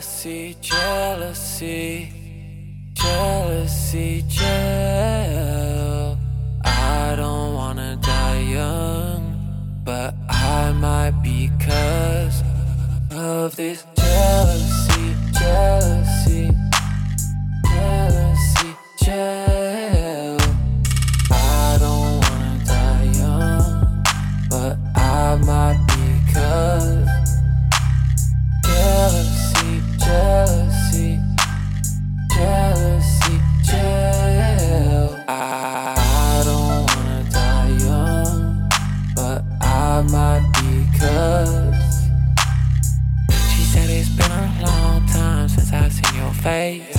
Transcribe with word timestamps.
Jealousy, 0.00 0.56
jealousy, 0.62 2.10
jealousy, 2.94 4.24
jail. 4.28 6.16
I 6.64 7.14
don't 7.16 7.52
wanna 7.52 7.98
die 8.00 8.40
young, 8.40 9.82
but 9.84 10.14
I 10.30 10.72
might 10.72 11.22
because 11.22 12.42
of 13.10 13.56
this 13.56 13.84
Might 40.00 40.40
because 40.56 42.08
she 43.52 43.62
said 43.62 43.90
it's 43.90 44.08
been 44.08 44.30
a 44.30 44.62
long 44.64 45.06
time 45.06 45.46
since 45.46 45.72
I've 45.74 45.92
seen 45.92 46.14
your 46.18 46.32
face. 46.32 46.96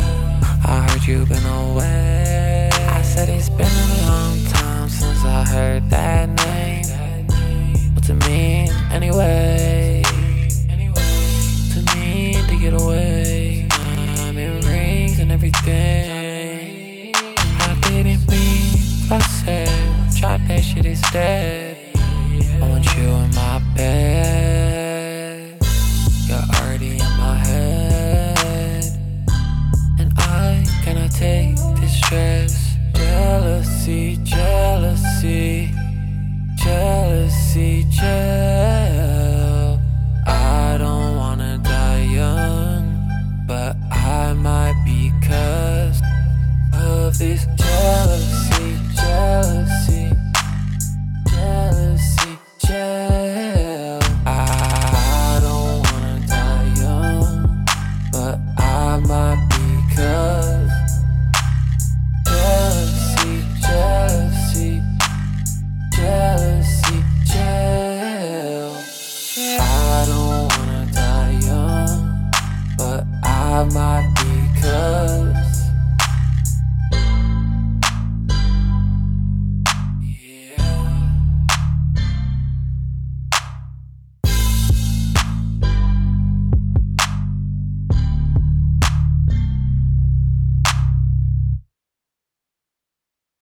I 0.64 0.88
heard 0.88 1.04
you've 1.08 1.28
been 1.28 1.44
away. 1.44 2.70
I 2.72 3.02
said 3.02 3.28
it's 3.28 3.50
been 3.50 3.66
a 3.66 4.06
long 4.06 4.46
time 4.46 4.88
since 4.88 5.26
I 5.26 5.44
heard 5.44 5.90
that 5.90 6.30
name. 6.30 6.86
What's 7.96 8.10
it 8.10 8.24
mean 8.28 8.70
anyway? 8.92 10.04
To 11.74 11.96
me 11.96 12.36
to 12.48 12.56
get 12.62 12.80
away. 12.80 13.68
I'm 13.72 14.38
in 14.38 14.62
rings 14.62 15.18
and 15.20 15.32
everything. 15.32 17.14
I 17.16 17.80
didn't 17.82 18.30
mean 18.30 18.78
I 19.10 19.20
said. 19.44 20.20
Drop 20.20 20.40
that 20.48 20.64
shit 20.64 20.86
instead. 20.86 21.78
I 21.78 21.81
stress. 32.12 32.76
Jealousy, 32.94 34.18
jealousy, 34.24 35.70
jealousy, 36.58 37.86
jail. 37.90 39.80
I 40.28 40.78
don't 40.78 41.16
wanna 41.16 41.58
die 41.60 42.04
young, 42.20 42.84
but 43.48 43.78
I 43.90 44.34
might 44.34 44.78
because 44.94 46.02
of 46.74 47.18
this 47.18 47.46
jealousy, 47.56 48.70
jealousy, 49.02 50.12
jealousy, 51.32 52.32
jail. 52.68 54.00
I 54.26 55.40
don't 55.46 55.80
wanna 55.88 56.18
die 56.28 56.70
young, 56.84 57.66
but 58.12 58.36
I 58.58 59.00
might 59.00 59.42
because 59.50 59.92
jealousy, 59.96 60.41
I 73.62 73.64
might 73.66 74.10
because 74.56 75.31